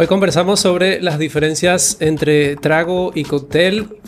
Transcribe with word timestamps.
Hoy 0.00 0.06
conversamos 0.06 0.60
sobre 0.60 1.02
las 1.02 1.18
diferencias 1.18 1.98
entre 2.00 2.56
trago 2.56 3.12
y 3.14 3.24
cóctel. 3.24 3.98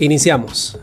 Iniciamos. 0.00 0.76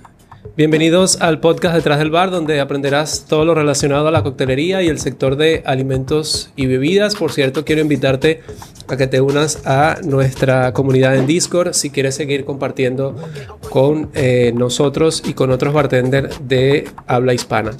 Bienvenidos 0.56 1.20
al 1.20 1.42
podcast 1.42 1.76
Detrás 1.76 2.00
del 2.00 2.12
Bar, 2.12 2.32
donde 2.32 2.62
aprenderás 2.62 3.26
todo 3.28 3.44
lo 3.44 3.55
relacionado 3.55 4.08
a 4.08 4.12
la 4.12 4.24
coctelería 4.24 4.84
y 4.84 4.88
el 4.88 5.00
sector 5.00 5.36
de 5.36 5.63
alimentos 5.66 6.52
y 6.55 6.68
bebidas. 6.68 7.18
Por 7.18 7.33
cierto, 7.33 7.65
quiero 7.65 7.82
invitarte 7.82 8.40
a 8.87 8.96
que 8.96 9.08
te 9.08 9.20
unas 9.20 9.67
a 9.67 9.97
nuestra 10.01 10.72
comunidad 10.72 11.17
en 11.17 11.28
Discord 11.28 11.74
si 11.74 11.90
quieres 11.90 12.15
seguir 12.15 12.46
compartiendo 12.46 13.17
con 13.70 14.12
eh, 14.13 14.54
nosotros 14.56 15.24
y 15.26 15.33
con 15.33 15.51
otros 15.51 15.74
bartenders 15.74 16.40
de 16.48 16.88
habla 17.05 17.34
hispana. 17.34 17.72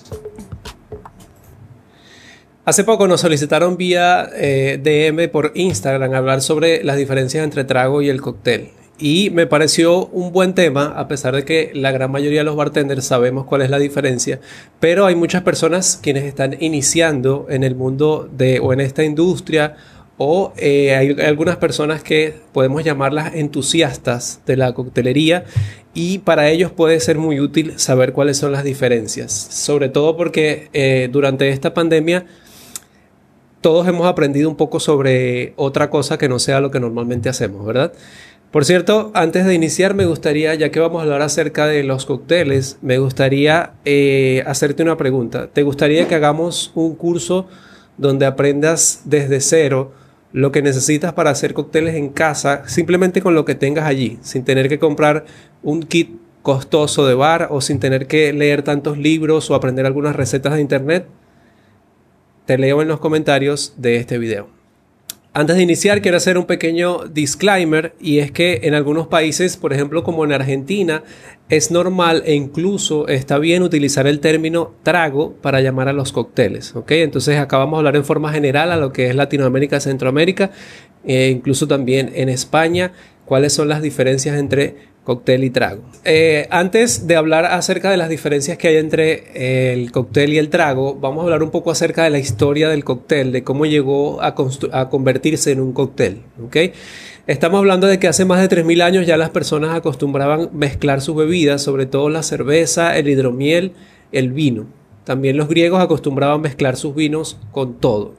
Hace 2.66 2.84
poco 2.84 3.08
nos 3.08 3.22
solicitaron 3.22 3.78
vía 3.78 4.30
eh, 4.36 4.80
DM 4.84 5.30
por 5.30 5.54
Instagram 5.56 6.14
hablar 6.14 6.42
sobre 6.42 6.84
las 6.84 6.98
diferencias 6.98 7.44
entre 7.44 7.64
trago 7.64 8.02
y 8.02 8.10
el 8.10 8.22
cóctel. 8.22 8.72
Y 9.00 9.30
me 9.30 9.48
pareció 9.48 10.08
un 10.08 10.34
buen 10.34 10.54
tema, 10.54 10.94
a 10.98 11.08
pesar 11.08 11.34
de 11.34 11.46
que 11.46 11.72
la 11.74 11.92
gran 11.92 12.12
mayoría 12.12 12.42
de 12.42 12.44
los 12.44 12.58
bartenders 12.58 13.06
sabemos 13.06 13.46
cuál 13.46 13.62
es 13.62 13.70
la 13.70 13.80
diferencia, 13.80 14.42
pero 14.82 15.06
hay 15.06 15.16
muchas 15.16 15.42
personas 15.44 15.98
quienes 16.04 16.26
están 16.26 16.58
iniciando 16.60 17.48
en 17.50 17.64
el 17.64 17.76
mundo 17.76 18.30
de 18.30 18.60
o 18.60 18.74
en 18.74 18.82
esta 18.82 19.06
industria 19.06 19.78
o 20.18 20.52
eh, 20.58 20.96
hay 20.96 21.16
algunas 21.26 21.56
personas 21.56 22.04
que 22.04 22.36
podemos 22.52 22.84
llamarlas 22.84 23.36
entusiastas 23.36 24.42
de 24.46 24.58
la 24.58 24.74
coctelería 24.74 25.46
y 25.94 26.18
para 26.20 26.50
ellos 26.50 26.74
puede 26.74 27.00
ser 27.00 27.18
muy 27.18 27.40
útil 27.40 27.80
saber 27.80 28.12
cuáles 28.12 28.36
son 28.36 28.52
las 28.52 28.66
diferencias, 28.66 29.32
sobre 29.32 29.88
todo 29.88 30.18
porque 30.18 30.68
eh, 30.74 31.08
durante 31.10 31.48
esta 31.48 31.74
pandemia 31.74 32.26
todos 33.62 33.88
hemos 33.88 34.08
aprendido 34.08 34.50
un 34.50 34.56
poco 34.56 34.80
sobre 34.80 35.54
otra 35.56 35.90
cosa 35.90 36.18
que 36.18 36.30
no 36.30 36.40
sea 36.40 36.62
lo 36.62 36.72
que 36.72 36.80
normalmente 36.80 37.30
hacemos, 37.30 37.66
¿verdad? 37.66 37.94
Por 38.52 38.66
cierto, 38.66 39.12
antes 39.14 39.46
de 39.46 39.54
iniciar 39.54 39.94
me 39.94 40.06
gustaría, 40.06 40.56
ya 40.56 40.72
que 40.72 40.80
vamos 40.80 41.00
a 41.00 41.04
hablar 41.04 41.22
acerca 41.22 41.68
de 41.68 41.84
los 41.84 42.06
cócteles, 42.08 42.80
me 42.82 42.98
gustaría 42.98 43.74
eh, 43.86 44.44
hacerte 44.48 44.82
una 44.82 44.98
pregunta. 44.98 45.50
¿Te 45.54 45.62
gustaría 45.62 46.08
que 46.08 46.16
hagamos 46.16 46.72
un 46.74 46.96
curso 46.96 47.48
donde 47.98 48.26
aprendas 48.26 49.02
desde 49.06 49.40
cero 49.40 49.92
lo 50.32 50.52
que 50.52 50.62
necesitas 50.62 51.14
para 51.14 51.30
hacer 51.30 51.54
cócteles 51.54 51.96
en 51.96 52.10
casa, 52.10 52.64
simplemente 52.68 53.22
con 53.22 53.36
lo 53.36 53.46
que 53.46 53.56
tengas 53.56 53.86
allí, 53.86 54.18
sin 54.22 54.44
tener 54.44 54.70
que 54.70 54.80
comprar 54.80 55.26
un 55.62 55.84
kit 55.84 56.20
costoso 56.42 57.06
de 57.06 57.14
bar 57.14 57.50
o 57.52 57.62
sin 57.62 57.80
tener 57.80 58.08
que 58.08 58.34
leer 58.34 58.64
tantos 58.64 58.98
libros 58.98 59.50
o 59.52 59.56
aprender 59.56 59.86
algunas 59.86 60.16
recetas 60.16 60.54
de 60.54 60.62
internet? 60.62 61.06
Te 62.50 62.58
leo 62.58 62.82
en 62.82 62.88
los 62.88 63.00
comentarios 63.00 63.76
de 63.78 63.98
este 63.98 64.18
video. 64.18 64.48
Antes 65.34 65.56
de 65.56 65.62
iniciar, 65.62 66.02
quiero 66.02 66.18
hacer 66.18 66.36
un 66.36 66.46
pequeño 66.46 67.06
disclaimer 67.06 67.94
y 68.02 68.18
es 68.18 68.32
que 68.32 68.62
en 68.64 68.74
algunos 68.74 69.06
países, 69.06 69.56
por 69.56 69.72
ejemplo 69.72 70.04
como 70.04 70.26
en 70.26 70.32
Argentina, 70.32 71.04
es 71.50 71.70
normal 71.70 72.24
e 72.26 72.34
incluso 72.34 73.08
está 73.08 73.38
bien 73.38 73.62
utilizar 73.62 74.08
el 74.08 74.20
término 74.20 74.74
trago 74.82 75.34
para 75.34 75.62
llamar 75.62 75.90
a 75.90 75.94
los 75.94 76.12
cócteles. 76.12 76.76
¿ok? 76.76 76.90
Entonces 76.94 77.38
acá 77.38 77.60
vamos 77.60 77.76
a 77.76 77.80
hablar 77.82 77.96
en 77.96 78.04
forma 78.04 78.34
general 78.34 78.72
a 78.72 78.78
lo 78.78 78.92
que 78.94 79.10
es 79.10 79.16
Latinoamérica, 79.16 79.80
Centroamérica, 79.80 80.50
e 81.06 81.30
incluso 81.30 81.68
también 81.68 82.12
en 82.16 82.30
España, 82.30 82.94
cuáles 83.26 83.54
son 83.54 83.68
las 83.68 83.84
diferencias 83.84 84.40
entre 84.40 84.89
cóctel 85.10 85.44
y 85.44 85.50
trago. 85.50 85.82
Eh, 86.06 86.46
antes 86.52 87.08
de 87.08 87.16
hablar 87.16 87.46
acerca 87.46 87.90
de 87.90 87.98
las 87.98 88.10
diferencias 88.10 88.60
que 88.60 88.68
hay 88.68 88.76
entre 88.76 89.74
el 89.74 89.92
cóctel 89.92 90.34
y 90.34 90.38
el 90.38 90.50
trago, 90.50 90.94
vamos 90.94 91.22
a 91.22 91.24
hablar 91.24 91.42
un 91.42 91.50
poco 91.50 91.72
acerca 91.72 92.04
de 92.04 92.12
la 92.12 92.20
historia 92.20 92.70
del 92.70 92.84
cóctel, 92.84 93.32
de 93.32 93.44
cómo 93.44 93.66
llegó 93.66 94.22
a, 94.22 94.36
convertirse 94.36 95.52
en 95.52 95.62
un 95.62 95.74
cóctel. 95.74 96.22
¿okay? 96.46 96.74
Estamos 97.26 97.58
hablando 97.58 97.88
de 97.88 97.98
que 97.98 98.08
hace 98.08 98.24
más 98.24 98.40
de 98.40 98.56
3.000 98.56 98.84
años 98.84 99.08
ya 99.08 99.18
las 99.18 99.32
personas 99.32 99.76
acostumbraban 99.76 100.52
mezclar 100.54 101.02
sus 101.02 101.16
bebidas, 101.16 101.64
sobre 101.64 101.88
todo 101.88 102.10
la 102.10 102.22
cerveza, 102.22 102.96
el 102.96 103.10
hidromiel, 103.10 103.72
el 104.12 104.32
vino. 104.32 104.68
También 105.06 105.38
los 105.38 105.48
griegos 105.48 105.82
acostumbraban 105.82 106.42
mezclar 106.42 106.78
sus 106.78 106.94
vinos 106.94 107.40
con 107.52 107.80
todo. 107.80 108.14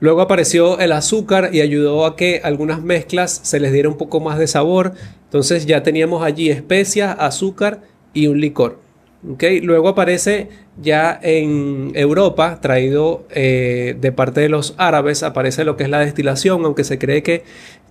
Luego 0.00 0.20
apareció 0.20 0.78
el 0.78 0.92
azúcar 0.92 1.50
y 1.52 1.60
ayudó 1.60 2.06
a 2.06 2.16
que 2.16 2.40
algunas 2.44 2.82
mezclas 2.82 3.40
se 3.42 3.60
les 3.60 3.72
diera 3.72 3.88
un 3.88 3.96
poco 3.96 4.20
más 4.20 4.38
de 4.38 4.46
sabor. 4.46 4.92
Entonces 5.24 5.66
ya 5.66 5.82
teníamos 5.82 6.24
allí 6.24 6.50
especias, 6.50 7.16
azúcar 7.18 7.82
y 8.12 8.26
un 8.26 8.40
licor. 8.40 8.78
¿Okay? 9.32 9.60
Luego 9.60 9.88
aparece 9.88 10.48
ya 10.80 11.18
en 11.22 11.92
Europa, 11.94 12.60
traído 12.60 13.24
eh, 13.30 13.96
de 13.98 14.12
parte 14.12 14.42
de 14.42 14.50
los 14.50 14.74
árabes, 14.76 15.22
aparece 15.22 15.64
lo 15.64 15.76
que 15.76 15.84
es 15.84 15.90
la 15.90 16.00
destilación, 16.00 16.64
aunque 16.64 16.84
se 16.84 16.98
cree 16.98 17.22
que 17.22 17.42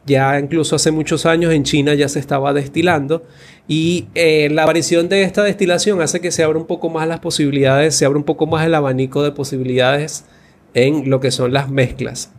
ya 0.05 0.37
incluso 0.37 0.75
hace 0.75 0.91
muchos 0.91 1.25
años 1.25 1.53
en 1.53 1.63
China 1.63 1.95
ya 1.95 2.07
se 2.09 2.19
estaba 2.19 2.53
destilando. 2.53 3.23
Y 3.67 4.05
eh, 4.13 4.49
la 4.51 4.63
aparición 4.63 5.09
de 5.09 5.23
esta 5.23 5.43
destilación 5.43 6.01
hace 6.01 6.19
que 6.19 6.31
se 6.31 6.43
abra 6.43 6.59
un 6.59 6.67
poco 6.67 6.89
más 6.89 7.07
las 7.07 7.19
posibilidades, 7.19 7.95
se 7.95 8.05
abra 8.05 8.17
un 8.17 8.25
poco 8.25 8.45
más 8.45 8.65
el 8.65 8.75
abanico 8.75 9.23
de 9.23 9.31
posibilidades 9.31 10.25
en 10.73 11.09
lo 11.09 11.19
que 11.19 11.31
son 11.31 11.53
las 11.53 11.69
mezclas. 11.69 12.31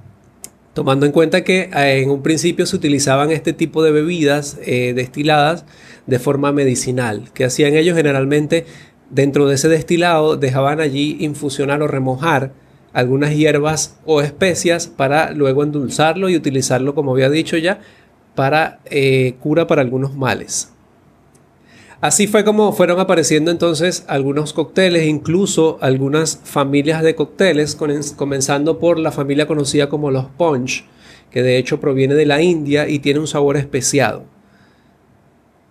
Tomando 0.75 1.07
en 1.07 1.13
cuenta 1.13 1.45
que 1.45 1.71
eh, 1.75 2.03
en 2.03 2.11
un 2.11 2.23
principio 2.23 2.67
se 2.67 2.77
utilizaban 2.77 3.31
este 3.31 3.53
tipo 3.53 3.83
de 3.83 3.93
bebidas 3.93 4.59
eh, 4.65 4.93
destiladas 4.95 5.65
de 6.07 6.19
forma 6.19 6.53
medicinal, 6.53 7.31
que 7.33 7.45
hacían 7.45 7.75
ellos 7.75 7.97
generalmente 7.97 8.67
dentro 9.11 9.47
de 9.47 9.55
ese 9.55 9.69
destilado 9.69 10.37
dejaban 10.37 10.81
allí 10.81 11.17
infusionar 11.21 11.81
o 11.83 11.87
remojar 11.87 12.53
algunas 12.93 13.35
hierbas 13.35 13.99
o 14.05 14.21
especias 14.21 14.89
para 14.89 15.33
luego 15.33 15.63
endulzarlo 15.63 16.29
y 16.29 16.37
utilizarlo, 16.37 16.95
como 16.95 17.13
había 17.13 17.31
dicho 17.31 17.57
ya, 17.57 17.81
para 18.35 18.81
eh, 18.87 19.35
cura 19.41 19.67
para 19.67 19.83
algunos 19.83 20.15
males. 20.15 20.74
Así 22.05 22.27
fue 22.27 22.45
como 22.45 22.73
fueron 22.73 23.01
apareciendo 23.01 23.51
entonces 23.51 24.05
algunos 24.09 24.53
cócteles, 24.53 25.07
incluso 25.07 25.79
algunas 25.81 26.39
familias 26.45 27.03
de 27.03 27.15
cócteles, 27.15 27.79
comenzando 28.15 28.79
por 28.79 28.99
la 28.99 29.11
familia 29.11 29.47
conocida 29.47 29.89
como 29.89 30.11
los 30.11 30.27
punch, 30.27 30.85
que 31.31 31.43
de 31.43 31.57
hecho 31.57 31.81
proviene 31.81 32.15
de 32.15 32.27
la 32.27 32.43
India 32.43 32.91
y 32.91 32.99
tiene 32.99 33.21
un 33.21 33.27
sabor 33.27 33.57
especiado. 33.57 34.25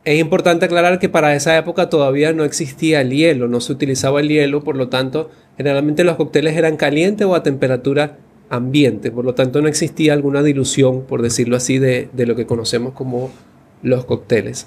Es 0.05 0.19
importante 0.19 0.66
aclarar 0.66 0.97
que 0.97 1.07
para 1.07 1.35
esa 1.35 1.55
época 1.55 1.89
todavía 1.89 2.33
no 2.33 2.45
existía 2.45 3.01
el 3.01 3.11
hielo, 3.11 3.47
no 3.47 3.61
se 3.61 3.72
utilizaba 3.72 4.19
el 4.19 4.29
hielo, 4.29 4.63
por 4.63 4.75
lo 4.75 4.89
tanto, 4.89 5.29
generalmente 5.55 6.03
los 6.03 6.16
cócteles 6.16 6.57
eran 6.57 6.77
calientes 6.77 7.27
o 7.27 7.35
a 7.35 7.43
temperatura 7.43 8.17
ambiente, 8.49 9.11
por 9.11 9.23
lo 9.23 9.35
tanto 9.35 9.61
no 9.61 9.67
existía 9.67 10.13
alguna 10.13 10.41
dilución, 10.41 11.03
por 11.03 11.22
decirlo 11.22 11.57
así, 11.57 11.77
de, 11.77 12.09
de 12.11 12.25
lo 12.25 12.35
que 12.35 12.47
conocemos 12.47 12.93
como 12.93 13.29
los 13.83 14.05
cócteles. 14.05 14.66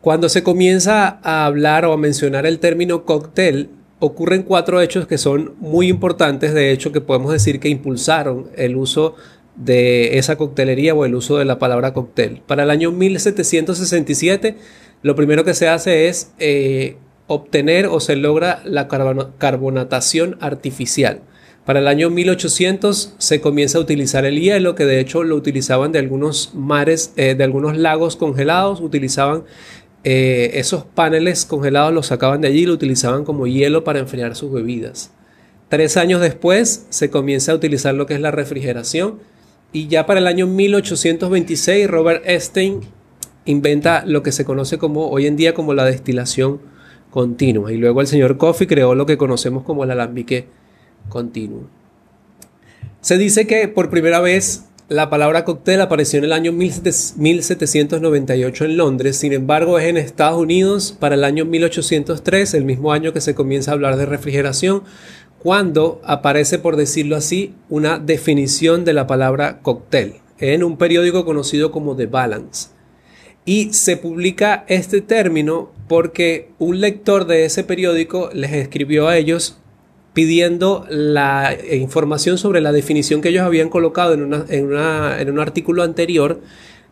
Cuando 0.00 0.30
se 0.30 0.42
comienza 0.42 1.20
a 1.22 1.44
hablar 1.44 1.84
o 1.84 1.92
a 1.92 1.98
mencionar 1.98 2.46
el 2.46 2.58
término 2.58 3.04
cóctel, 3.04 3.68
ocurren 3.98 4.44
cuatro 4.44 4.80
hechos 4.80 5.06
que 5.06 5.18
son 5.18 5.54
muy 5.58 5.88
importantes, 5.88 6.54
de 6.54 6.72
hecho, 6.72 6.90
que 6.90 7.02
podemos 7.02 7.32
decir 7.32 7.60
que 7.60 7.68
impulsaron 7.68 8.48
el 8.56 8.76
uso 8.76 9.14
de 9.56 10.16
esa 10.16 10.36
coctelería 10.36 10.94
o 10.94 11.04
el 11.04 11.14
uso 11.14 11.36
de 11.36 11.44
la 11.44 11.58
palabra 11.58 11.92
cóctel. 11.92 12.40
Para 12.46 12.62
el 12.62 12.70
año 12.70 12.92
1767, 12.92 14.56
lo 15.02 15.14
primero 15.14 15.44
que 15.44 15.52
se 15.52 15.68
hace 15.68 16.08
es 16.08 16.32
eh, 16.38 16.96
obtener 17.26 17.84
o 17.86 18.00
se 18.00 18.16
logra 18.16 18.62
la 18.64 18.88
carbonatación 18.88 20.38
artificial. 20.40 21.20
Para 21.66 21.80
el 21.80 21.88
año 21.88 22.08
1800 22.08 23.14
se 23.18 23.40
comienza 23.40 23.78
a 23.78 23.82
utilizar 23.82 24.24
el 24.24 24.40
hielo, 24.40 24.74
que 24.74 24.86
de 24.86 24.98
hecho 24.98 25.22
lo 25.22 25.36
utilizaban 25.36 25.92
de 25.92 25.98
algunos 25.98 26.52
mares, 26.54 27.12
eh, 27.16 27.34
de 27.34 27.44
algunos 27.44 27.76
lagos 27.76 28.16
congelados, 28.16 28.80
utilizaban 28.80 29.44
eh, 30.02 30.52
esos 30.54 30.84
paneles 30.84 31.44
congelados 31.44 31.92
los 31.92 32.06
sacaban 32.06 32.40
de 32.40 32.48
allí 32.48 32.60
y 32.60 32.66
lo 32.66 32.72
utilizaban 32.72 33.24
como 33.24 33.46
hielo 33.46 33.84
para 33.84 33.98
enfriar 33.98 34.34
sus 34.34 34.50
bebidas. 34.52 35.10
Tres 35.68 35.96
años 35.96 36.20
después 36.20 36.86
se 36.88 37.10
comienza 37.10 37.52
a 37.52 37.54
utilizar 37.54 37.94
lo 37.94 38.06
que 38.06 38.14
es 38.14 38.20
la 38.20 38.30
refrigeración 38.30 39.18
y 39.72 39.88
ya 39.88 40.06
para 40.06 40.20
el 40.20 40.26
año 40.26 40.46
1826 40.46 41.88
Robert 41.88 42.24
Einstein 42.26 42.80
inventa 43.44 44.04
lo 44.04 44.22
que 44.22 44.32
se 44.32 44.44
conoce 44.44 44.78
como 44.78 45.10
hoy 45.10 45.26
en 45.26 45.36
día 45.36 45.54
como 45.54 45.74
la 45.74 45.84
destilación 45.84 46.60
continua 47.10 47.72
y 47.72 47.76
luego 47.76 48.00
el 48.00 48.06
señor 48.06 48.36
Coffey 48.36 48.66
creó 48.66 48.94
lo 48.94 49.06
que 49.06 49.18
conocemos 49.18 49.62
como 49.64 49.84
el 49.84 49.90
alambique 49.90 50.48
continuo. 51.08 51.68
Se 53.00 53.16
dice 53.16 53.46
que 53.46 53.68
por 53.68 53.90
primera 53.90 54.20
vez 54.20 54.64
la 54.90 55.08
palabra 55.08 55.44
cóctel 55.44 55.80
apareció 55.80 56.18
en 56.18 56.24
el 56.24 56.32
año 56.32 56.52
1798 56.52 58.64
en 58.64 58.76
Londres, 58.76 59.16
sin 59.16 59.32
embargo 59.32 59.78
es 59.78 59.86
en 59.86 59.96
Estados 59.96 60.36
Unidos 60.36 60.96
para 60.98 61.14
el 61.14 61.22
año 61.22 61.44
1803, 61.44 62.54
el 62.54 62.64
mismo 62.64 62.92
año 62.92 63.12
que 63.12 63.20
se 63.20 63.36
comienza 63.36 63.70
a 63.70 63.74
hablar 63.74 63.96
de 63.96 64.06
refrigeración, 64.06 64.82
cuando 65.38 66.00
aparece, 66.04 66.58
por 66.58 66.74
decirlo 66.74 67.14
así, 67.14 67.54
una 67.68 68.00
definición 68.00 68.84
de 68.84 68.92
la 68.92 69.06
palabra 69.06 69.60
cóctel 69.62 70.14
en 70.40 70.64
un 70.64 70.76
periódico 70.76 71.24
conocido 71.24 71.70
como 71.70 71.94
The 71.94 72.06
Balance. 72.06 72.70
Y 73.44 73.72
se 73.72 73.96
publica 73.96 74.64
este 74.66 75.02
término 75.02 75.70
porque 75.86 76.50
un 76.58 76.80
lector 76.80 77.28
de 77.28 77.44
ese 77.44 77.62
periódico 77.62 78.30
les 78.32 78.54
escribió 78.54 79.06
a 79.06 79.16
ellos 79.16 79.59
pidiendo 80.12 80.86
la 80.88 81.56
información 81.72 82.38
sobre 82.38 82.60
la 82.60 82.72
definición 82.72 83.20
que 83.20 83.28
ellos 83.28 83.42
habían 83.42 83.68
colocado 83.68 84.14
en, 84.14 84.32
en, 84.48 85.30
un 85.30 85.38
artículo 85.38 85.82
anterior 85.82 86.40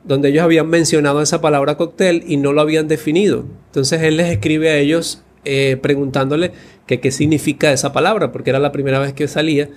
donde 0.05 0.29
ellos 0.29 0.45
habían 0.45 0.69
mencionado 0.69 1.21
esa 1.21 1.41
palabra 1.41 1.77
cóctel 1.77 2.23
y 2.27 2.37
no 2.37 2.53
lo 2.53 2.61
habían 2.61 2.87
definido. 2.89 3.45
Entonces 3.67 4.03
él 4.03 4.17
les 4.17 4.31
escribe 4.31 4.71
a 4.71 4.77
ellos 4.77 5.23
eh, 5.45 5.77
preguntándole 5.81 6.53
qué 6.87 7.11
significa 7.11 7.73
esa 7.73 7.93
palabra, 7.93 8.33
porque 8.33 8.51
era 8.51 8.59
la 8.59 8.73
primera 8.73 8.99
vez 8.99 9.13
que 9.13 9.29
salía. 9.29 9.69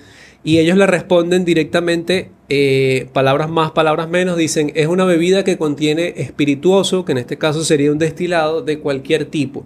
Y 0.43 0.57
ellos 0.57 0.77
le 0.77 0.87
responden 0.87 1.45
directamente, 1.45 2.31
eh, 2.49 3.07
palabras 3.13 3.49
más, 3.49 3.71
palabras 3.71 4.09
menos, 4.09 4.37
dicen, 4.37 4.71
es 4.75 4.87
una 4.87 5.05
bebida 5.05 5.43
que 5.43 5.57
contiene 5.57 6.13
espirituoso, 6.17 7.05
que 7.05 7.11
en 7.11 7.19
este 7.19 7.37
caso 7.37 7.63
sería 7.63 7.91
un 7.91 7.99
destilado 7.99 8.63
de 8.63 8.79
cualquier 8.79 9.25
tipo. 9.25 9.65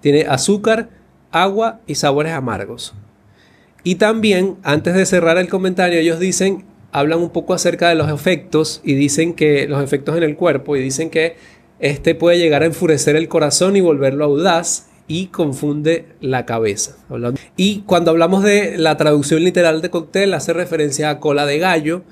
Tiene 0.00 0.22
azúcar, 0.22 0.88
agua 1.30 1.80
y 1.86 1.94
sabores 1.94 2.32
amargos. 2.32 2.94
Y 3.84 3.96
también, 3.96 4.56
antes 4.62 4.94
de 4.94 5.06
cerrar 5.06 5.38
el 5.38 5.48
comentario, 5.48 5.98
ellos 5.98 6.18
dicen, 6.18 6.64
hablan 6.92 7.20
un 7.20 7.30
poco 7.30 7.54
acerca 7.54 7.88
de 7.88 7.94
los 7.94 8.10
efectos 8.10 8.80
y 8.84 8.94
dicen 8.94 9.34
que 9.34 9.68
los 9.68 9.82
efectos 9.82 10.16
en 10.16 10.22
el 10.22 10.36
cuerpo 10.36 10.76
y 10.76 10.82
dicen 10.82 11.10
que 11.10 11.36
este 11.78 12.14
puede 12.14 12.38
llegar 12.38 12.62
a 12.62 12.66
enfurecer 12.66 13.16
el 13.16 13.28
corazón 13.28 13.76
y 13.76 13.80
volverlo 13.80 14.24
audaz 14.24 14.88
y 15.06 15.28
confunde 15.28 16.06
la 16.20 16.44
cabeza. 16.44 16.96
Y 17.56 17.80
cuando 17.82 18.10
hablamos 18.10 18.42
de 18.42 18.76
la 18.76 18.96
traducción 18.96 19.42
literal 19.42 19.80
de 19.80 19.90
cóctel, 19.90 20.34
hace 20.34 20.52
referencia 20.52 21.08
a 21.10 21.20
cola 21.20 21.46
de 21.46 21.58
gallo. 21.58 22.02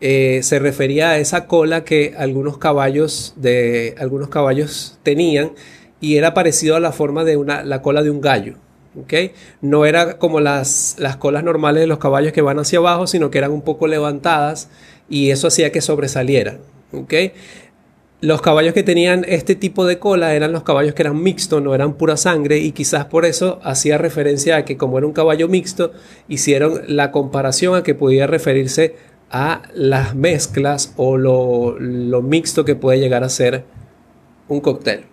Eh, 0.00 0.40
se 0.42 0.58
refería 0.58 1.10
a 1.10 1.18
esa 1.18 1.46
cola 1.46 1.84
que 1.84 2.14
algunos 2.18 2.58
caballos 2.58 3.34
de 3.36 3.94
algunos 3.98 4.28
caballos 4.28 4.98
tenían 5.02 5.52
y 6.00 6.16
era 6.16 6.34
parecido 6.34 6.76
a 6.76 6.80
la 6.80 6.92
forma 6.92 7.24
de 7.24 7.36
una, 7.36 7.62
la 7.62 7.82
cola 7.82 8.02
de 8.02 8.10
un 8.10 8.20
gallo. 8.20 8.56
¿Okay? 9.00 9.32
No 9.60 9.84
era 9.86 10.18
como 10.18 10.40
las, 10.40 10.96
las 10.98 11.16
colas 11.16 11.44
normales 11.44 11.80
de 11.80 11.86
los 11.86 11.98
caballos 11.98 12.32
que 12.32 12.42
van 12.42 12.58
hacia 12.58 12.78
abajo, 12.78 13.06
sino 13.06 13.30
que 13.30 13.38
eran 13.38 13.50
un 13.50 13.62
poco 13.62 13.86
levantadas 13.86 14.68
y 15.08 15.30
eso 15.30 15.48
hacía 15.48 15.72
que 15.72 15.80
sobresaliera. 15.80 16.58
¿okay? 16.92 17.32
Los 18.20 18.40
caballos 18.40 18.72
que 18.72 18.82
tenían 18.82 19.24
este 19.28 19.54
tipo 19.54 19.84
de 19.84 19.98
cola 19.98 20.34
eran 20.34 20.52
los 20.52 20.62
caballos 20.62 20.94
que 20.94 21.02
eran 21.02 21.22
mixtos, 21.22 21.62
no 21.62 21.74
eran 21.74 21.94
pura 21.94 22.16
sangre, 22.16 22.58
y 22.58 22.72
quizás 22.72 23.04
por 23.04 23.26
eso 23.26 23.60
hacía 23.62 23.98
referencia 23.98 24.56
a 24.56 24.64
que 24.64 24.78
como 24.78 24.96
era 24.96 25.06
un 25.06 25.12
caballo 25.12 25.48
mixto, 25.48 25.92
hicieron 26.26 26.80
la 26.88 27.12
comparación 27.12 27.74
a 27.76 27.82
que 27.82 27.94
podía 27.94 28.26
referirse 28.26 28.96
a 29.30 29.62
las 29.74 30.14
mezclas 30.14 30.94
o 30.96 31.18
lo, 31.18 31.78
lo 31.78 32.22
mixto 32.22 32.64
que 32.64 32.74
puede 32.74 33.00
llegar 33.00 33.22
a 33.22 33.28
ser 33.28 33.64
un 34.48 34.60
cóctel. 34.60 35.04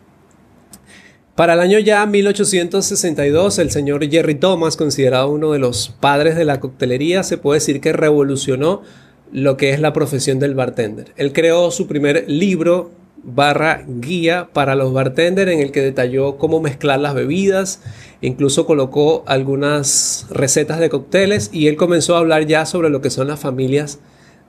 Para 1.36 1.54
el 1.54 1.62
año 1.62 1.80
ya 1.80 2.06
1862, 2.06 3.58
el 3.58 3.72
señor 3.72 4.08
Jerry 4.08 4.36
Thomas, 4.36 4.78
considerado 4.78 5.32
uno 5.32 5.52
de 5.52 5.58
los 5.58 5.90
padres 5.90 6.36
de 6.36 6.46
la 6.46 6.60
coctelería, 6.60 7.24
se 7.24 7.40
puede 7.40 7.60
decir 7.60 7.82
que 7.82 7.92
revolucionó 7.92 8.84
lo 9.32 9.58
que 9.58 9.72
es 9.72 9.80
la 9.80 9.94
profesión 9.94 10.38
del 10.38 10.54
bartender. 10.54 11.12
Él 11.16 11.34
creó 11.34 11.72
su 11.72 11.88
primer 11.88 12.30
libro 12.30 12.92
barra 13.24 13.84
guía 13.88 14.50
para 14.54 14.76
los 14.76 14.94
bartenders 14.94 15.52
en 15.52 15.60
el 15.60 15.72
que 15.72 15.82
detalló 15.82 16.38
cómo 16.38 16.62
mezclar 16.62 17.00
las 17.00 17.16
bebidas, 17.16 17.82
incluso 18.22 18.68
colocó 18.68 19.24
algunas 19.26 20.28
recetas 20.30 20.80
de 20.80 20.92
cócteles 20.92 21.50
y 21.52 21.68
él 21.68 21.78
comenzó 21.78 22.16
a 22.16 22.20
hablar 22.20 22.46
ya 22.46 22.68
sobre 22.68 22.92
lo 22.92 23.02
que 23.02 23.10
son 23.10 23.28
las 23.28 23.40
familias 23.40 23.98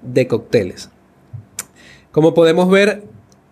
de 0.02 0.26
cócteles. 0.26 0.90
Como 2.12 2.34
podemos 2.34 2.68
ver, 2.68 3.04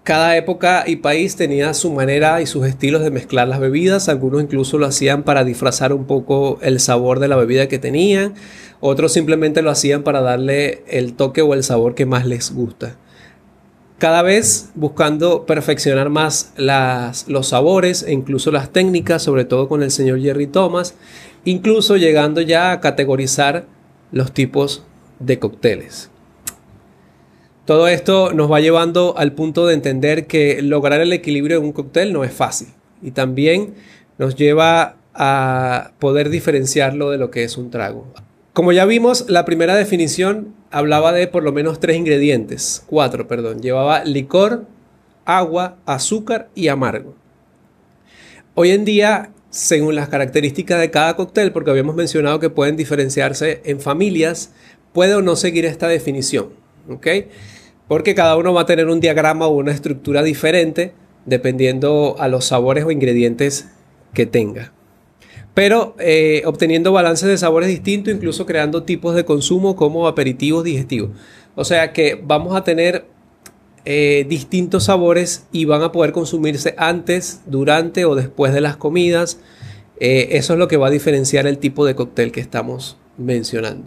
cada 0.02 0.37
época 0.37 0.84
y 0.87 0.96
país 0.96 1.37
tenía 1.37 1.75
su 1.75 1.93
manera 1.93 2.40
y 2.40 2.46
sus 2.46 2.66
estilos 2.66 3.02
de 3.02 3.10
mezclar 3.10 3.46
las 3.46 3.60
bebidas, 3.60 4.08
algunos 4.08 4.43
incluso 4.43 4.78
lo 4.78 4.87
hacían 4.87 5.22
para 5.22 5.44
disfrazar 5.44 5.93
un 5.93 6.06
poco 6.06 6.58
el 6.60 6.81
sabor 6.81 7.20
de 7.20 7.28
la 7.28 7.37
bebida 7.37 7.69
que 7.69 7.78
tenían, 7.78 8.34
otros 8.81 9.12
simplemente 9.12 9.62
lo 9.62 9.70
hacían 9.70 10.02
para 10.02 10.20
darle 10.20 10.82
el 10.88 11.14
toque 11.14 11.43
o 11.43 11.54
el 11.54 11.62
sabor 11.62 11.94
que 11.94 12.06
más 12.06 12.26
les 12.26 12.52
gusta. 12.52 12.96
Cada 13.99 14.22
vez 14.22 14.70
buscando 14.75 15.46
perfeccionar 15.46 16.10
más 16.10 16.52
los 16.56 17.46
sabores 17.46 18.02
e 18.02 18.12
incluso 18.12 18.50
las 18.50 18.70
técnicas, 18.70 19.22
sobre 19.22 19.44
todo 19.44 19.69
con 19.69 19.84
el 19.84 19.93
señor 19.93 20.20
Jerry 20.20 20.48
Thomas, 20.48 20.96
incluso 21.44 21.96
llegando 21.96 22.40
ya 22.40 22.72
a 22.72 22.81
categorizar 22.81 23.66
los 24.10 24.32
tipos 24.32 24.82
de 25.20 25.38
cócteles. 25.38 26.11
Todo 27.72 27.88
esto 27.88 28.34
nos 28.34 28.52
va 28.52 28.60
llevando 28.60 29.14
al 29.16 29.32
punto 29.32 29.66
de 29.66 29.72
entender 29.72 30.26
que 30.26 30.60
lograr 30.60 31.00
el 31.00 31.10
equilibrio 31.14 31.56
en 31.56 31.64
un 31.64 31.72
cóctel 31.72 32.12
no 32.12 32.22
es 32.22 32.30
fácil 32.30 32.69
y 33.00 33.12
también 33.12 33.72
nos 34.19 34.36
lleva 34.36 34.96
a 35.14 35.92
poder 35.98 36.28
diferenciarlo 36.28 37.08
de 37.08 37.16
lo 37.16 37.30
que 37.30 37.44
es 37.44 37.56
un 37.56 37.70
trago. 37.70 38.12
Como 38.52 38.72
ya 38.72 38.84
vimos, 38.84 39.24
la 39.30 39.46
primera 39.46 39.74
definición 39.74 40.54
hablaba 40.70 41.12
de 41.12 41.28
por 41.28 41.44
lo 41.44 41.52
menos 41.52 41.80
tres 41.80 41.96
ingredientes, 41.96 42.84
cuatro, 42.88 43.26
perdón. 43.26 43.62
Llevaba 43.62 44.04
licor, 44.04 44.66
agua, 45.24 45.78
azúcar 45.86 46.50
y 46.54 46.69
amargo. 46.69 47.14
Hoy 48.52 48.72
en 48.72 48.84
día, 48.84 49.30
según 49.48 49.94
las 49.94 50.10
características 50.10 50.78
de 50.78 50.90
cada 50.90 51.16
cóctel, 51.16 51.52
porque 51.52 51.70
habíamos 51.70 51.96
mencionado 51.96 52.38
que 52.38 52.50
pueden 52.50 52.76
diferenciarse 52.76 53.62
en 53.64 53.80
familias, 53.80 54.52
puede 54.92 55.14
o 55.14 55.22
no 55.22 55.36
seguir 55.36 55.64
esta 55.64 55.88
definición, 55.88 56.50
¿ok? 56.90 57.06
Porque 57.92 58.14
cada 58.14 58.38
uno 58.38 58.54
va 58.54 58.62
a 58.62 58.64
tener 58.64 58.88
un 58.88 59.00
diagrama 59.00 59.46
o 59.46 59.50
una 59.50 59.70
estructura 59.70 60.22
diferente 60.22 60.94
dependiendo 61.26 62.16
a 62.18 62.26
los 62.26 62.46
sabores 62.46 62.86
o 62.86 62.90
ingredientes 62.90 63.68
que 64.14 64.24
tenga 64.24 64.72
pero 65.52 65.94
eh, 65.98 66.40
obteniendo 66.46 66.90
balances 66.90 67.28
de 67.28 67.36
sabores 67.36 67.68
distintos, 67.68 68.14
incluso 68.14 68.46
creando 68.46 68.84
tipos 68.84 69.14
de 69.14 69.26
consumo 69.26 69.76
como 69.76 70.08
aperitivos 70.08 70.64
digestivos. 70.64 71.10
O 71.54 71.66
sea 71.66 71.92
que 71.92 72.18
vamos 72.24 72.56
a 72.56 72.64
tener 72.64 73.04
eh, 73.84 74.24
distintos 74.26 74.84
sabores 74.84 75.46
y 75.52 75.66
van 75.66 75.82
a 75.82 75.92
poder 75.92 76.12
consumirse 76.12 76.74
antes, 76.78 77.42
durante 77.44 78.06
o 78.06 78.14
después 78.14 78.54
de 78.54 78.62
las 78.62 78.78
comidas. 78.78 79.38
Eh, 80.00 80.28
eso 80.30 80.54
es 80.54 80.58
lo 80.58 80.66
que 80.66 80.78
va 80.78 80.86
a 80.86 80.90
diferenciar 80.90 81.46
el 81.46 81.58
tipo 81.58 81.84
de 81.84 81.94
cóctel 81.94 82.32
que 82.32 82.40
estamos 82.40 82.96
mencionando. 83.18 83.84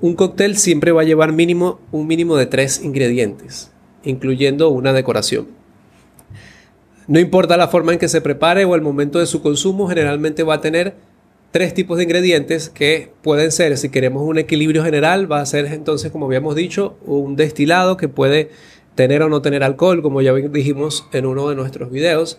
Un 0.00 0.14
cóctel 0.14 0.56
siempre 0.56 0.92
va 0.92 1.02
a 1.02 1.04
llevar 1.04 1.32
mínimo, 1.32 1.80
un 1.92 2.06
mínimo 2.06 2.36
de 2.36 2.46
tres 2.46 2.82
ingredientes, 2.82 3.70
incluyendo 4.04 4.70
una 4.70 4.92
decoración. 4.92 5.48
No 7.06 7.18
importa 7.18 7.56
la 7.56 7.68
forma 7.68 7.92
en 7.92 7.98
que 7.98 8.08
se 8.08 8.20
prepare 8.20 8.64
o 8.64 8.74
el 8.74 8.82
momento 8.82 9.18
de 9.18 9.26
su 9.26 9.42
consumo, 9.42 9.88
generalmente 9.88 10.44
va 10.44 10.54
a 10.54 10.60
tener 10.60 10.94
tres 11.50 11.74
tipos 11.74 11.98
de 11.98 12.04
ingredientes 12.04 12.70
que 12.70 13.12
pueden 13.22 13.50
ser, 13.50 13.76
si 13.76 13.88
queremos 13.88 14.22
un 14.22 14.38
equilibrio 14.38 14.84
general, 14.84 15.30
va 15.30 15.40
a 15.40 15.46
ser 15.46 15.66
entonces, 15.66 16.12
como 16.12 16.26
habíamos 16.26 16.54
dicho, 16.54 16.96
un 17.04 17.36
destilado 17.36 17.96
que 17.96 18.08
puede 18.08 18.50
tener 18.94 19.22
o 19.22 19.28
no 19.28 19.42
tener 19.42 19.64
alcohol, 19.64 20.02
como 20.02 20.22
ya 20.22 20.32
dijimos 20.34 21.08
en 21.12 21.26
uno 21.26 21.48
de 21.48 21.56
nuestros 21.56 21.90
videos. 21.90 22.38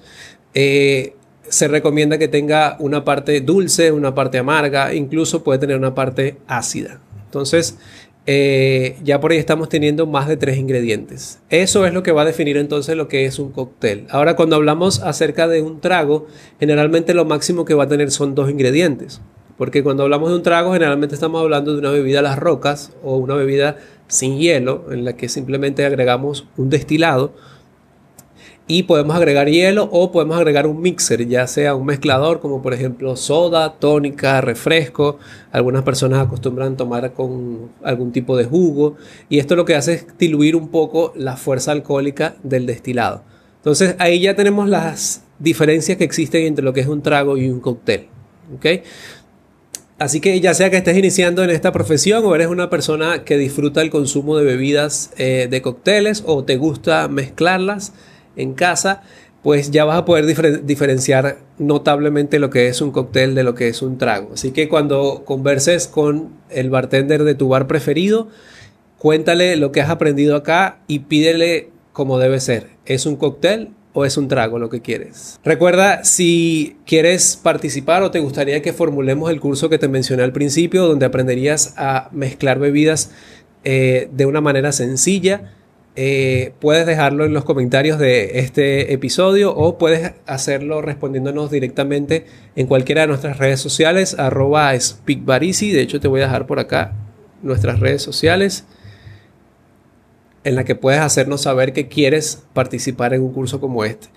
Eh, 0.54 1.16
se 1.50 1.68
recomienda 1.68 2.18
que 2.18 2.30
tenga 2.30 2.78
una 2.80 3.04
parte 3.04 3.42
dulce, 3.42 3.92
una 3.92 4.16
parte 4.16 4.38
amarga, 4.38 4.94
incluso 4.94 5.44
puede 5.44 5.60
tener 5.60 5.75
una 5.75 5.94
parte 5.94 6.38
ácida. 6.48 7.01
Entonces, 7.32 7.78
eh, 8.28 8.98
ya 9.06 9.22
por 9.22 9.32
ahí 9.32 9.38
estamos 9.38 9.70
teniendo 9.70 10.06
más 10.06 10.28
de 10.28 10.36
tres 10.36 10.58
ingredientes. 10.58 11.40
Eso 11.50 11.86
es 11.86 11.94
lo 11.94 12.04
que 12.04 12.12
va 12.12 12.24
a 12.24 12.26
definir 12.26 12.58
entonces 12.58 12.98
lo 12.98 13.08
que 13.08 13.26
es 13.26 13.40
un 13.40 13.54
cóctel. 13.54 14.06
Ahora, 14.10 14.36
cuando 14.36 14.58
hablamos 14.58 15.00
acerca 15.02 15.48
de 15.48 15.62
un 15.62 15.80
trago, 15.80 16.28
generalmente 16.60 17.14
lo 17.14 17.24
máximo 17.24 17.64
que 17.64 17.74
va 17.74 17.86
a 17.86 17.88
tener 17.88 18.12
son 18.12 18.36
dos 18.36 18.50
ingredientes. 18.52 19.22
Porque 19.58 19.82
cuando 19.82 20.04
hablamos 20.04 20.30
de 20.30 20.36
un 20.36 20.44
trago, 20.44 20.74
generalmente 20.74 21.16
estamos 21.16 21.42
hablando 21.42 21.72
de 21.72 21.80
una 21.80 21.92
bebida 21.92 22.20
a 22.20 22.24
las 22.24 22.38
rocas 22.38 22.92
o 23.02 23.16
una 23.16 23.36
bebida 23.36 23.78
sin 24.08 24.40
hielo, 24.40 24.88
en 24.92 25.06
la 25.06 25.16
que 25.16 25.30
simplemente 25.30 25.86
agregamos 25.86 26.48
un 26.58 26.70
destilado 26.70 27.34
y 28.72 28.84
podemos 28.84 29.18
agregar 29.18 29.50
hielo 29.50 29.90
o 29.92 30.13
podemos 30.13 30.38
agregar 30.38 30.66
un 30.66 30.80
mixer, 30.80 31.28
ya 31.28 31.46
sea 31.46 31.75
un 31.75 31.86
mezclador 31.86 32.40
como 32.40 32.62
por 32.62 32.74
ejemplo 32.74 33.18
soda, 33.18 33.74
tónica, 33.80 34.40
refresco. 34.40 35.20
Algunas 35.51 35.84
personas 35.84 36.25
acostumbran 36.25 36.78
tomar 36.78 37.12
con 37.12 37.70
algún 37.84 38.13
tipo 38.13 38.38
de 38.38 38.46
jugo 38.46 38.96
y 39.28 39.40
esto 39.40 39.58
lo 39.58 39.66
que 39.66 39.75
hace 39.75 39.96
es 39.96 40.06
diluir 40.18 40.56
un 40.56 40.70
poco 40.70 41.12
la 41.18 41.36
fuerza 41.36 41.74
alcohólica 41.74 42.36
del 42.44 42.66
destilado. 42.66 43.24
Entonces 43.58 43.98
ahí 44.00 44.22
ya 44.22 44.38
tenemos 44.38 44.70
las 44.70 45.24
diferencias 45.38 45.98
que 45.98 46.06
existen 46.06 46.44
entre 46.46 46.63
lo 46.63 46.72
que 46.72 46.80
es 46.80 46.88
un 46.88 47.01
trago 47.01 47.36
y 47.36 47.50
un 47.50 47.60
cóctel. 47.60 48.08
Así 50.00 50.22
que 50.22 50.40
ya 50.40 50.54
sea 50.54 50.70
que 50.70 50.78
estés 50.78 50.98
iniciando 50.98 51.44
en 51.44 51.50
esta 51.50 51.74
profesión 51.74 52.24
o 52.25 52.34
eres 52.34 52.48
una 52.48 52.70
persona 52.70 53.25
que 53.25 53.38
disfruta 53.38 53.82
el 53.82 53.90
consumo 53.90 54.38
de 54.38 54.46
bebidas 54.46 55.12
eh, 55.18 55.50
de 55.51 55.62
cócteles 55.62 56.24
o 56.25 56.46
te 56.46 56.56
gusta 56.56 57.10
mezclarlas, 57.10 57.92
en 58.36 58.54
casa, 58.54 59.02
pues 59.44 59.72
ya 59.72 59.86
vas 59.86 59.98
a 59.98 60.06
poder 60.06 60.26
diferenciar 60.66 61.38
notablemente 61.58 62.40
lo 62.40 62.50
que 62.50 62.68
es 62.68 62.82
un 62.82 62.92
cóctel 62.92 63.34
de 63.34 63.44
lo 63.44 63.56
que 63.56 63.68
es 63.68 63.82
un 63.82 63.98
trago. 63.98 64.32
Así 64.34 64.52
que 64.52 64.70
cuando 64.70 65.24
converses 65.26 65.88
con 65.88 66.30
el 66.50 66.70
bartender 66.70 67.24
de 67.24 67.36
tu 67.36 67.48
bar 67.48 67.68
preferido, 67.68 68.28
cuéntale 68.98 69.56
lo 69.56 69.72
que 69.72 69.82
has 69.82 69.90
aprendido 69.90 70.36
acá 70.36 70.80
y 70.88 71.00
pídele 71.00 71.70
como 71.92 72.20
debe 72.20 72.40
ser. 72.40 72.68
¿Es 72.86 73.06
un 73.06 73.16
cóctel 73.16 73.72
o 73.94 74.06
es 74.06 74.18
un 74.18 74.28
trago 74.28 74.60
lo 74.60 74.70
que 74.70 74.82
quieres. 74.82 75.40
Recuerda, 75.44 76.04
si 76.04 76.78
quieres 76.86 77.38
participar 77.42 78.04
o 78.04 78.12
te 78.12 78.20
gustaría 78.20 78.62
que 78.62 78.74
formulemos 78.74 79.30
el 79.30 79.40
curso 79.40 79.70
que 79.70 79.78
te 79.78 79.88
mencioné 79.88 80.24
al 80.24 80.32
principio, 80.32 80.88
donde 80.88 81.06
aprenderías 81.06 81.74
a 81.78 82.10
mezclar 82.12 82.60
bebidas 82.60 83.12
eh, 83.64 84.10
de 84.12 84.26
una 84.26 84.42
manera 84.42 84.72
sencilla, 84.72 85.54
eh, 85.96 86.54
puedes 86.60 86.86
dejarlo 86.86 87.26
en 87.26 87.34
los 87.34 87.44
comentarios 87.44 88.00
de 88.00 88.40
este 88.40 88.94
episodio 88.94 89.54
o 89.54 89.78
puedes 89.78 90.14
hacerlo 90.26 90.82
respondiéndonos 90.82 91.52
directamente 91.52 92.26
en 92.56 92.68
cualquiera 92.68 93.02
de 93.02 93.08
nuestras 93.08 93.38
redes 93.38 93.60
sociales, 93.60 94.18
arroba. 94.18 94.72
De 94.72 95.82
hecho, 95.82 96.00
te 96.00 96.08
voy 96.08 96.22
a 96.22 96.26
dejar 96.26 96.48
por 96.48 96.60
acá 96.60 96.94
nuestras 97.42 97.80
redes 97.80 98.02
sociales 98.02 98.66
en 100.44 100.56
la 100.56 100.64
que 100.64 100.76
puedes 100.76 101.02
hacernos 101.02 101.42
saber 101.42 101.72
que 101.74 101.88
quieres 101.88 102.42
participar 102.54 103.14
en 103.14 103.22
un 103.22 103.32
curso 103.32 103.60
como 103.60 103.86
este. 103.86 104.08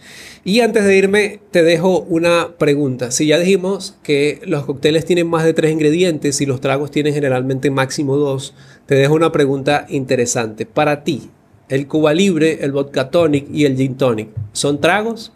Y 0.42 0.60
antes 0.60 0.84
de 0.84 0.96
irme, 0.96 1.40
te 1.50 1.62
dejo 1.62 2.00
una 2.00 2.56
pregunta. 2.56 3.10
Si 3.10 3.26
ya 3.26 3.38
dijimos 3.38 3.96
que 4.02 4.40
los 4.46 4.64
cócteles 4.64 5.04
tienen 5.04 5.28
más 5.28 5.44
de 5.44 5.54
tres 5.54 5.72
ingredientes 5.72 6.40
y 6.40 6.46
los 6.46 6.60
tragos 6.60 6.90
tienen 6.90 7.14
generalmente 7.14 7.70
máximo 7.70 8.16
dos, 8.16 8.54
te 8.86 8.94
dejo 8.94 9.14
una 9.14 9.32
pregunta 9.32 9.86
interesante. 9.88 10.64
Para 10.66 11.04
ti, 11.04 11.30
¿el 11.68 11.86
Cuba 11.86 12.14
Libre, 12.14 12.64
el 12.64 12.72
Vodka 12.72 13.10
Tonic 13.10 13.46
y 13.50 13.64
el 13.64 13.76
Gin 13.76 13.96
Tonic 13.96 14.28
son 14.52 14.80
tragos 14.80 15.32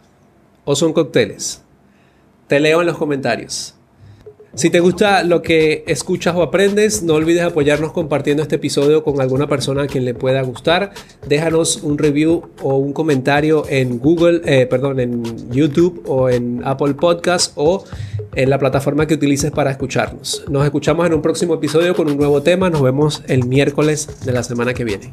o 0.64 0.76
son 0.76 0.92
cócteles? 0.92 1.62
Te 2.46 2.60
leo 2.60 2.80
en 2.80 2.86
los 2.86 2.98
comentarios. 2.98 3.74
Si 4.54 4.70
te 4.70 4.80
gusta 4.80 5.22
lo 5.22 5.42
que 5.42 5.84
escuchas 5.86 6.34
o 6.34 6.42
aprendes, 6.42 7.02
no 7.02 7.14
olvides 7.14 7.42
apoyarnos 7.42 7.92
compartiendo 7.92 8.42
este 8.42 8.56
episodio 8.56 9.04
con 9.04 9.20
alguna 9.20 9.46
persona 9.46 9.82
a 9.82 9.86
quien 9.86 10.04
le 10.04 10.14
pueda 10.14 10.42
gustar. 10.42 10.92
Déjanos 11.28 11.82
un 11.82 11.98
review 11.98 12.48
o 12.62 12.76
un 12.76 12.92
comentario 12.92 13.64
en 13.68 13.98
Google, 13.98 14.40
eh, 14.46 14.66
perdón, 14.66 15.00
en 15.00 15.50
YouTube 15.50 16.02
o 16.06 16.30
en 16.30 16.62
Apple 16.64 16.94
Podcast 16.94 17.52
o 17.56 17.84
en 18.34 18.50
la 18.50 18.58
plataforma 18.58 19.06
que 19.06 19.14
utilices 19.14 19.52
para 19.52 19.70
escucharnos. 19.70 20.44
Nos 20.48 20.64
escuchamos 20.64 21.06
en 21.06 21.14
un 21.14 21.22
próximo 21.22 21.54
episodio 21.54 21.94
con 21.94 22.10
un 22.10 22.16
nuevo 22.16 22.42
tema. 22.42 22.70
Nos 22.70 22.82
vemos 22.82 23.22
el 23.28 23.44
miércoles 23.44 24.24
de 24.24 24.32
la 24.32 24.42
semana 24.42 24.72
que 24.72 24.82
viene. 24.82 25.12